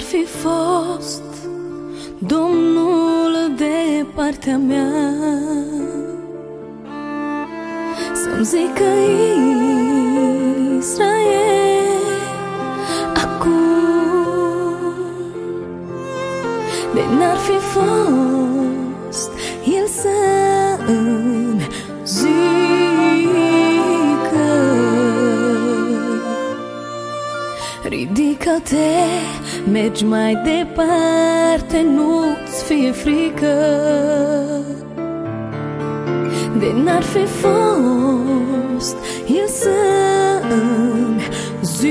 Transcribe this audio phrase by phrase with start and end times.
[0.00, 1.22] fi fost
[2.18, 4.90] Domnul de partea mea.
[8.14, 8.84] Să-mi zică
[10.78, 12.02] Israel
[13.14, 13.60] Acum
[16.94, 19.30] De n-ar fi fost
[19.78, 20.08] El să
[20.86, 21.66] îmi
[22.04, 22.52] zică
[27.82, 33.56] Ridică-te, mergi mai departe, nu-ți fie frică.
[36.58, 38.96] De n-ar fi fost
[39.26, 39.70] El să
[40.50, 41.22] îmi
[41.62, 41.90] zică.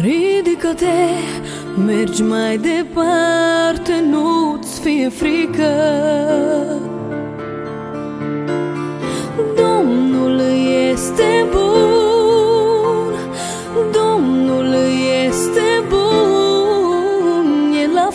[0.00, 0.86] Ridică-te,
[1.86, 5.70] mergi mai departe, nu-ți fie frică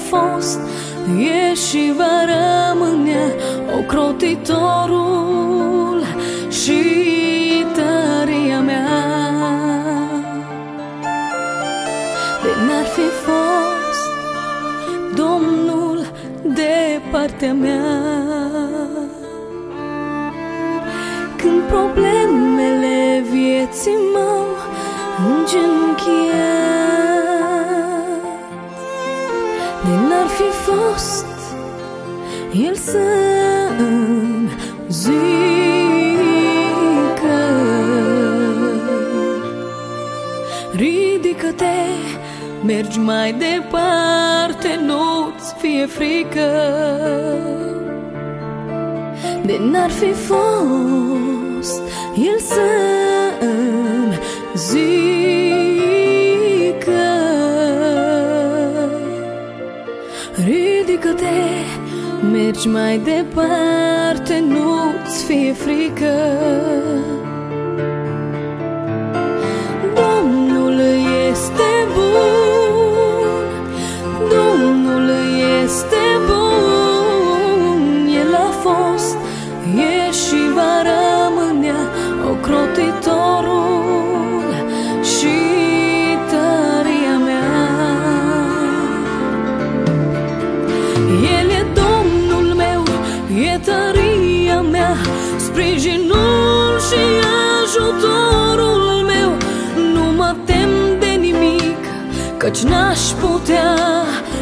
[0.09, 0.59] fost,
[1.19, 3.35] e și va rămâne
[3.79, 5.07] ocrotitorul
[6.49, 6.83] și
[7.73, 8.85] tăria mea.
[12.43, 14.05] De n-ar fi fost
[15.15, 16.05] Domnul
[16.43, 17.85] de partea mea
[21.37, 24.45] Când problemele vieții m-au
[25.27, 26.76] îngenunchiat
[30.27, 31.25] De n-ar fi fost
[32.67, 32.97] El să
[33.77, 34.49] îmi
[34.87, 35.15] zică.
[40.75, 41.79] Ridică-te,
[42.65, 46.51] mergi mai departe, nu-ți fie frică.
[49.45, 51.81] De n-ar fi fost
[52.15, 52.61] El să
[53.39, 54.19] îmi
[54.55, 55.16] zică
[60.97, 61.65] Ridică-te,
[62.31, 66.13] mergi mai departe, nu-ți fie frică.
[69.95, 70.79] Domnul
[71.29, 73.45] este bun,
[74.29, 75.09] Domnul
[75.63, 79.16] este bun, El a fost,
[95.87, 97.03] sprijinul și
[97.61, 99.31] ajutorul meu.
[99.93, 101.81] Nu mă tem de nimic,
[102.37, 103.75] căci n-aș putea,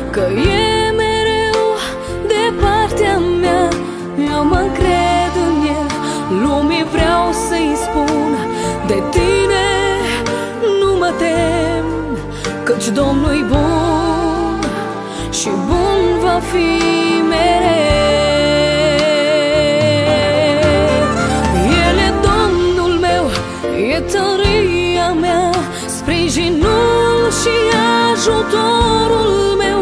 [0.10, 1.64] că e mereu
[2.28, 3.68] de partea mea.
[4.36, 5.90] Eu mă cred în el,
[6.44, 8.38] lumii vreau să-i spun
[8.88, 9.68] de tine
[10.80, 11.86] nu mă tem,
[12.64, 14.70] căci Domnul-i bun
[15.32, 16.82] și bun va fi
[17.30, 17.85] mereu.
[26.28, 27.56] Sprijinul și
[28.12, 29.80] ajutorul meu.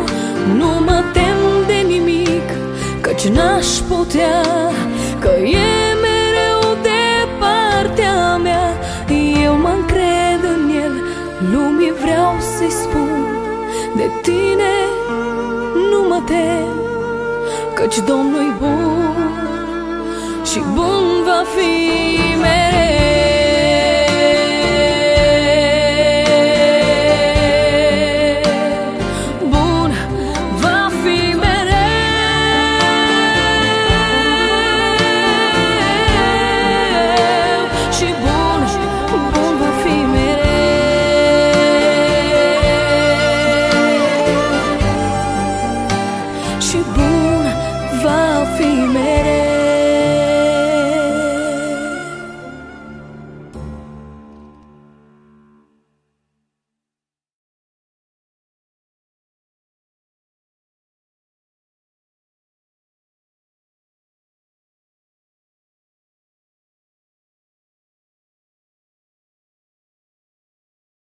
[0.58, 2.48] Nu mă tem de nimic,
[3.02, 4.42] căci n-aș putea,
[5.20, 8.68] că e mereu de partea mea.
[9.44, 10.94] Eu mă încred în el,
[11.52, 13.26] lumii vreau să-i spun
[13.96, 14.73] de tine
[15.91, 16.73] nu mă tem,
[17.73, 19.16] căci Domnul-i bun
[20.46, 22.53] și bun va fi mereu.